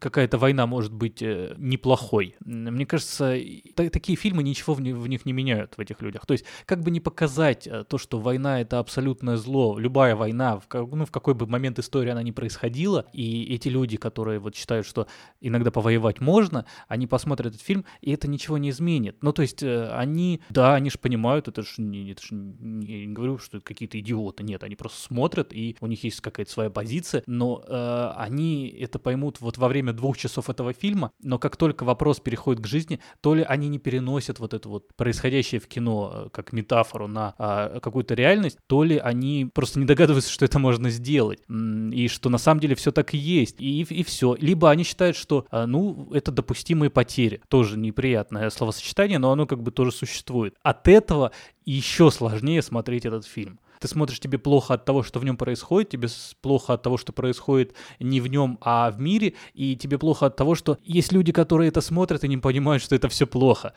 [0.00, 2.34] какая-то война может быть э, неплохой.
[2.44, 3.36] Мне кажется,
[3.76, 6.26] та- такие фильмы ничего в, в них не меняют в этих людях.
[6.26, 10.58] То есть, как бы не показать э, то, что война это абсолютное зло, любая война,
[10.58, 14.56] в, ну, в какой бы момент истории она ни происходила, и эти люди, которые вот
[14.56, 15.06] считают, что
[15.40, 19.16] иногда повоевать можно, они посмотрят этот фильм, и это ничего не изменит.
[19.22, 23.14] Ну, то есть, они, да, они же понимают, это же не, это ж не, не
[23.14, 27.22] говорю, что какие-то идиоты, нет, они просто смотрят, и у них есть какая-то своя позиция,
[27.28, 31.84] но э, они это поймут вот во время двух часов этого фильма, но как только
[31.84, 36.12] вопрос переходит к жизни, то ли они не переносят вот это вот происходящее в кино
[36.12, 40.58] э, как метафору на э, какую-то реальность, то ли они просто не догадываются, что это
[40.58, 44.34] можно сделать, и что на самом деле все так и есть, и, и все.
[44.40, 49.62] Либо они считают, что, э, ну, это допустимые потери, тоже неприятное словосочетание, но оно как
[49.62, 50.54] бы тоже существует.
[50.62, 51.32] От этого
[51.66, 55.90] еще сложнее смотреть этот фильм ты смотришь, тебе плохо от того, что в нем происходит,
[55.90, 56.08] тебе
[56.40, 60.36] плохо от того, что происходит не в нем, а в мире, и тебе плохо от
[60.36, 63.74] того, что есть люди, которые это смотрят и не понимают, что это все плохо.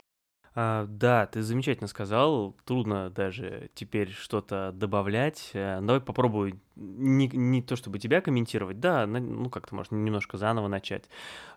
[0.54, 2.56] А, да, ты замечательно сказал.
[2.66, 5.52] Трудно даже теперь что-то добавлять.
[5.54, 10.38] Э, давай попробую не, не то чтобы тебя комментировать, да, ну как ты можешь немножко
[10.38, 11.06] заново начать.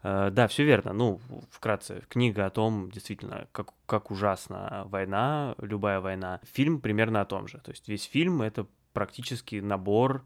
[0.02, 0.92] А, да, все верно.
[0.92, 6.40] Ну, вкратце, книга о том, действительно, как, как ужасна война, любая война.
[6.52, 7.58] Фильм примерно о том же.
[7.58, 10.24] То есть весь фильм это практически набор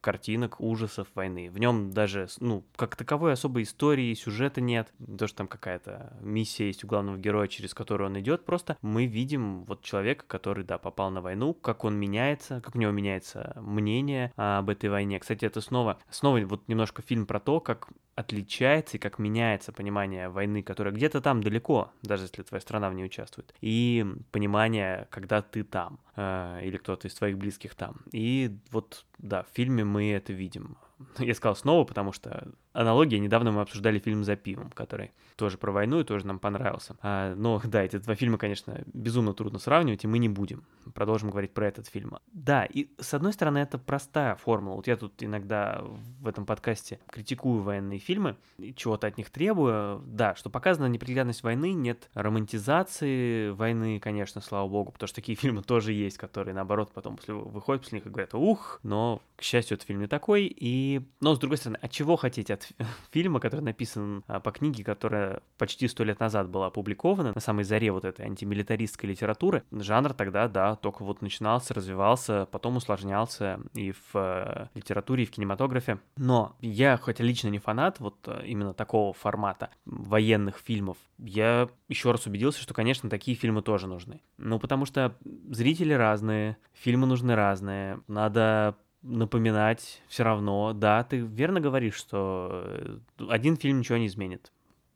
[0.00, 1.50] картинок ужасов войны.
[1.50, 4.92] В нем даже, ну, как таковой особой истории, сюжета нет.
[5.18, 9.06] То, что там какая-то миссия есть у главного героя, через которую он идет, просто мы
[9.06, 13.56] видим вот человека, который, да, попал на войну, как он меняется, как у него меняется
[13.60, 15.18] мнение об этой войне.
[15.18, 20.28] Кстати, это снова, снова вот немножко фильм про то, как отличается и как меняется понимание
[20.28, 25.40] войны, которая где-то там далеко, даже если твоя страна в ней участвует, и понимание, когда
[25.40, 28.00] ты там, э, или кто-то из твоих близких там.
[28.10, 30.76] И вот, да, фильме мы это видим.
[31.18, 33.18] Я сказал снова, потому что аналогия.
[33.18, 36.96] Недавно мы обсуждали фильм «За пивом», который тоже про войну и тоже нам понравился.
[37.00, 40.64] А, но да, эти два фильма, конечно, безумно трудно сравнивать, и мы не будем.
[40.94, 42.18] Продолжим говорить про этот фильм.
[42.32, 44.76] Да, и с одной стороны, это простая формула.
[44.76, 45.82] Вот я тут иногда
[46.20, 48.36] в этом подкасте критикую военные фильмы,
[48.76, 50.02] чего-то от них требую.
[50.06, 55.62] Да, что показана неприглядность войны, нет романтизации войны, конечно, слава богу, потому что такие фильмы
[55.62, 59.76] тоже есть, которые, наоборот, потом после выходят после них и говорят, ух, но, к счастью,
[59.76, 60.52] этот фильм не такой.
[60.54, 62.67] И, но, с другой стороны, от чего хотите от
[63.10, 67.64] фильма, который написан а, по книге, которая почти сто лет назад была опубликована, на самой
[67.64, 69.64] заре вот этой антимилитаристской литературы.
[69.70, 75.30] Жанр тогда, да, только вот начинался, развивался, потом усложнялся и в э, литературе, и в
[75.30, 75.98] кинематографе.
[76.16, 82.10] Но я, хотя лично не фанат вот э, именно такого формата военных фильмов, я еще
[82.12, 84.20] раз убедился, что, конечно, такие фильмы тоже нужны.
[84.36, 85.16] Ну, потому что
[85.50, 90.72] зрители разные, фильмы нужны разные, надо напоминать все равно.
[90.72, 94.52] Да, ты верно говоришь, что э, один фильм ничего не изменит.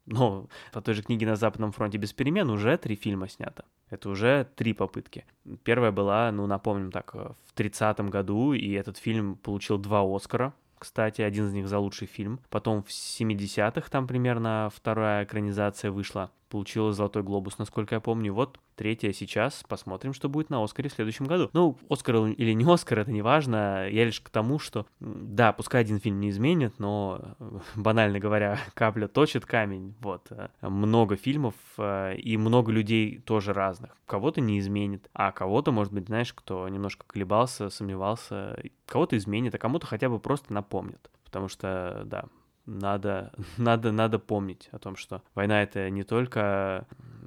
[0.07, 3.65] Но по той же книге «На Западном фронте без перемен» уже три фильма снято.
[3.89, 5.25] Это уже три попытки.
[5.63, 10.55] Первая была, ну, напомним так, э, в 30-м году, и этот фильм получил два Оскара
[10.83, 12.41] кстати, один из них за лучший фильм.
[12.51, 18.35] Потом в 70-х там примерно вторая экранизация вышла получила «Золотой глобус», насколько я помню.
[18.35, 19.65] Вот третья сейчас.
[19.67, 21.49] Посмотрим, что будет на «Оскаре» в следующем году.
[21.55, 23.89] Ну, «Оскар» или не «Оскар», это не важно.
[23.89, 27.37] Я лишь к тому, что, да, пускай один фильм не изменит, но,
[27.75, 29.95] банально говоря, капля точит камень.
[30.01, 30.27] Вот.
[30.29, 33.97] Э, много фильмов э, и много людей тоже разных.
[34.05, 39.59] Кого-то не изменит, а кого-то, может быть, знаешь, кто немножко колебался, сомневался, кого-то изменит, а
[39.59, 41.11] кому-то хотя бы просто напомнит.
[41.25, 42.27] Потому что, да,
[42.67, 46.87] надо, надо, надо помнить о том, что война это не только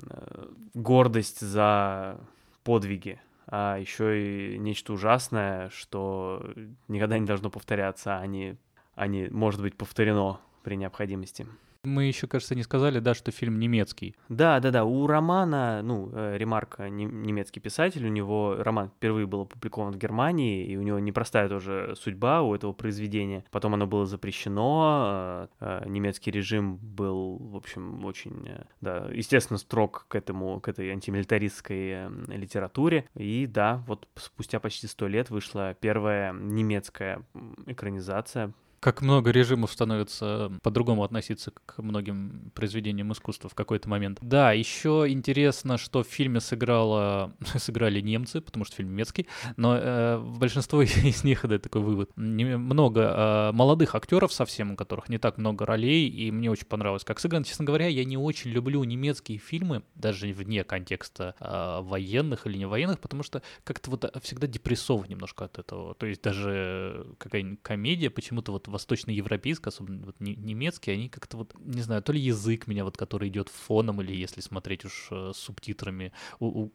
[0.09, 2.19] э, гордость за
[2.63, 6.53] подвиги, а еще и нечто ужасное, что
[6.87, 8.57] никогда не должно повторяться, а не,
[8.95, 11.45] а не может быть повторено при необходимости.
[11.85, 14.15] Мы еще, кажется, не сказали, да, что фильм немецкий.
[14.29, 14.83] Да, да, да.
[14.85, 20.65] У романа, ну, э, Ремарк немецкий писатель, у него роман впервые был опубликован в Германии,
[20.65, 23.45] и у него непростая тоже судьба у этого произведения.
[23.51, 28.49] Потом оно было запрещено, э, э, немецкий режим был, в общем, очень,
[28.81, 33.05] да, естественно, строг к этому, к этой антимилитаристской литературе.
[33.15, 37.21] И да, вот спустя почти сто лет вышла первая немецкая
[37.65, 38.53] экранизация
[38.85, 44.19] как много режимов становится по-другому относиться к многим произведениям искусства в какой-то момент.
[44.21, 49.25] Да, еще интересно, что в фильме сыграло, сыграли немцы, потому что фильм немецкий,
[49.57, 54.75] но э, большинство из них, да, такой вывод, не, много э, молодых актеров совсем, у
[54.75, 57.43] которых не так много ролей, и мне очень понравилось, как сыграно.
[57.43, 62.67] Честно говоря, я не очень люблю немецкие фильмы, даже вне контекста э, военных или не
[62.67, 65.95] военных, потому что как-то вот всегда депрессово немножко от этого.
[65.95, 71.81] То есть даже какая-нибудь комедия почему-то вот восточноевропейская, особенно вот немецкие, они как-то вот, не
[71.81, 75.37] знаю, то ли язык меня вот, который идет фоном, или если смотреть уж э, с
[75.37, 76.11] субтитрами,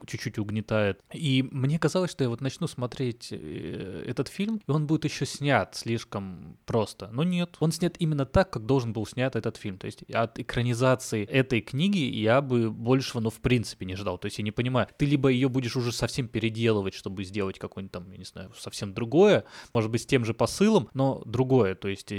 [0.07, 1.01] чуть-чуть угнетает.
[1.13, 5.27] И мне казалось, что я вот начну смотреть э, этот фильм, и он будет еще
[5.27, 7.11] снят слишком просто.
[7.13, 9.79] Но нет, он снят именно так, как должен был снят этот фильм.
[9.79, 14.19] То есть от экранизации этой книги я бы большего, ну, в принципе, не ждал.
[14.19, 17.93] То есть я не понимаю, ты либо ее будешь уже совсем переделывать, чтобы сделать какое-нибудь
[17.93, 19.45] там, я не знаю, совсем другое,
[19.75, 21.75] может быть, с тем же посылом, но другое.
[21.75, 22.12] То есть,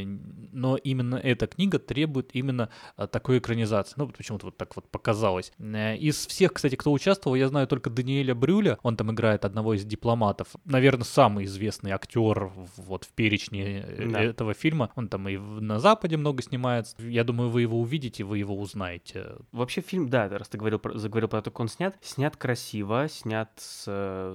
[0.51, 3.95] но именно эта книга требует именно а, такой экранизации.
[3.97, 5.51] Ну, почему-то вот так вот показалось.
[5.59, 9.74] Э, из всех, кстати, кто участвовал, я знаю только Даниэля Брюля, он там играет одного
[9.74, 10.49] из дипломатов.
[10.65, 14.22] Наверное, самый известный актер вот в перечне э, да.
[14.22, 14.91] этого фильма.
[14.95, 16.95] Он там и на Западе много снимается.
[16.99, 19.36] Я думаю, вы его увидите, вы его узнаете.
[19.51, 23.51] Вообще фильм, да, раз ты говорил, заговорил про то, как он снят, снят красиво, снят
[23.57, 23.86] с,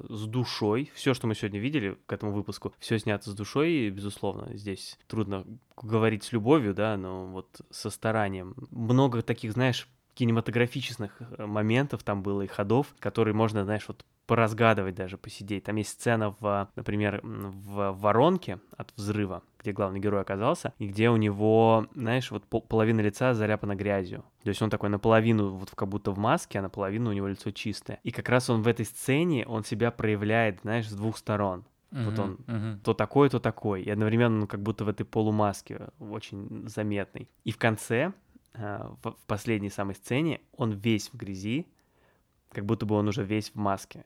[0.09, 0.91] с душой.
[0.95, 4.49] Все, что мы сегодня видели к этому выпуску, все снято с душой, безусловно.
[4.57, 5.47] Здесь трудно
[5.81, 8.55] говорить с любовью, да, но вот со старанием.
[8.71, 14.95] Много таких, знаешь, кинематографических э, моментов там было и ходов, которые можно, знаешь, вот поразгадывать
[14.95, 15.65] даже, посидеть.
[15.65, 21.09] Там есть сцена, в, например, в воронке от взрыва, где главный герой оказался, и где
[21.09, 24.23] у него, знаешь, вот половина лица заляпана грязью.
[24.43, 27.53] То есть он такой наполовину вот как будто в маске, а наполовину у него лицо
[27.53, 28.01] чистое.
[28.03, 31.65] И как раз он в этой сцене, он себя проявляет, знаешь, с двух сторон.
[31.97, 32.79] Uh-huh, вот он uh-huh.
[32.81, 33.83] то такой, то такой.
[33.83, 37.31] И одновременно он как будто в этой полумаске очень заметный.
[37.45, 38.13] И в конце,
[38.53, 41.67] э, в последней самой сцене, он весь в грязи,
[42.53, 44.05] как будто бы он уже весь в маске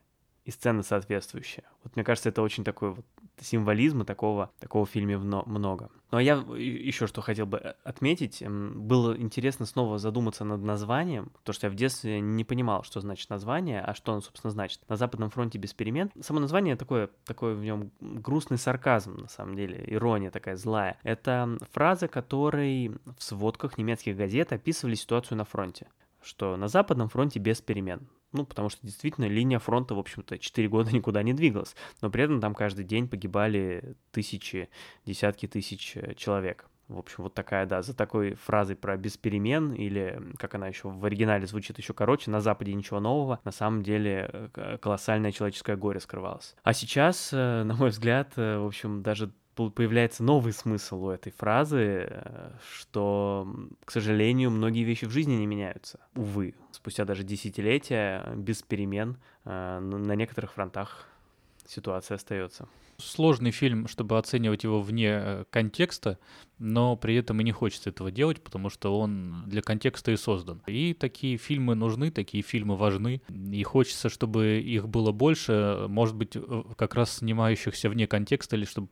[0.50, 1.62] и сцена соответствующая.
[1.84, 3.06] Вот мне кажется, это очень такой вот
[3.40, 5.90] символизма такого, такого в фильме много.
[6.10, 8.42] Ну а я еще что хотел бы э, отметить.
[8.46, 13.30] Было интересно снова задуматься над названием, потому что я в детстве не понимал, что значит
[13.30, 14.80] название, а что оно, собственно, значит.
[14.88, 16.10] На Западном фронте без перемен.
[16.20, 20.98] Само название такое, такое в нем грустный сарказм, на самом деле, ирония такая злая.
[21.04, 25.86] Это фраза, которой в сводках немецких газет описывали ситуацию на фронте
[26.22, 28.08] что на Западном фронте без перемен.
[28.32, 31.74] Ну, потому что действительно линия фронта, в общем-то, 4 года никуда не двигалась.
[32.00, 34.68] Но при этом там каждый день погибали тысячи,
[35.04, 36.66] десятки тысяч э, человек.
[36.88, 40.88] В общем, вот такая, да, за такой фразой про без перемен, или как она еще
[40.88, 45.76] в оригинале звучит еще короче, на Западе ничего нового, на самом деле э, колоссальное человеческое
[45.76, 46.56] горе скрывалось.
[46.64, 52.06] А сейчас, э, на мой взгляд, в общем, даже появляется новый смысл у этой фразы,
[52.08, 53.46] э, что,
[53.84, 56.00] к сожалению, многие вещи в жизни не меняются.
[56.14, 61.08] Увы, спустя даже десятилетия без перемен э, на некоторых фронтах
[61.66, 62.68] ситуация остается.
[62.98, 66.18] Сложный фильм, чтобы оценивать его вне э, контекста,
[66.58, 70.62] но при этом и не хочется этого делать, потому что он для контекста и создан.
[70.66, 76.36] И такие фильмы нужны, такие фильмы важны, и хочется, чтобы их было больше, может быть,
[76.76, 78.88] как раз снимающихся вне контекста, или чтобы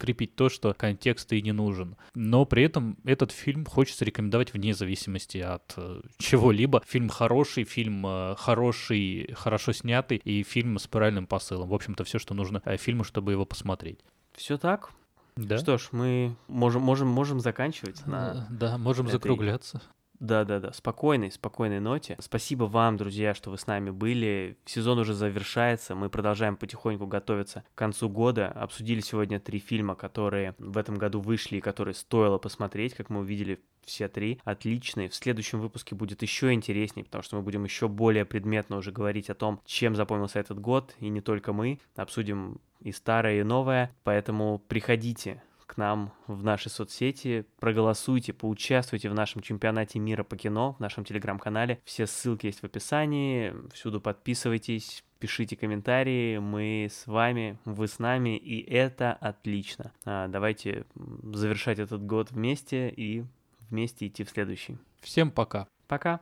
[0.00, 1.96] крепить то, что контекст и не нужен.
[2.14, 6.82] Но при этом этот фильм хочется рекомендовать вне зависимости от э, чего-либо.
[6.86, 11.68] Фильм хороший, фильм э, хороший, хорошо снятый и фильм с правильным посылом.
[11.68, 14.00] В общем-то, все, что нужно э, фильму, чтобы его посмотреть.
[14.34, 14.90] Все так.
[15.36, 15.58] Да.
[15.58, 18.04] Что ж, мы можем, можем, можем заканчивать.
[18.06, 19.12] На да, можем этой...
[19.12, 19.80] закругляться.
[20.20, 22.16] Да-да-да, спокойной, спокойной ноте.
[22.20, 24.58] Спасибо вам, друзья, что вы с нами были.
[24.66, 28.48] Сезон уже завершается, мы продолжаем потихоньку готовиться к концу года.
[28.48, 33.20] Обсудили сегодня три фильма, которые в этом году вышли и которые стоило посмотреть, как мы
[33.20, 34.38] увидели все три.
[34.44, 35.08] Отличные.
[35.08, 39.30] В следующем выпуске будет еще интереснее, потому что мы будем еще более предметно уже говорить
[39.30, 41.80] о том, чем запомнился этот год, и не только мы.
[41.96, 43.90] Обсудим и старое, и новое.
[44.04, 50.72] Поэтому приходите к нам в наши соцсети, проголосуйте, поучаствуйте в нашем чемпионате мира по кино,
[50.72, 51.80] в нашем телеграм-канале.
[51.84, 58.36] Все ссылки есть в описании, всюду подписывайтесь, пишите комментарии, мы с вами, вы с нами,
[58.36, 59.92] и это отлично.
[60.04, 63.24] А, давайте завершать этот год вместе и
[63.68, 64.76] вместе идти в следующий.
[65.00, 65.68] Всем пока.
[65.86, 66.20] Пока.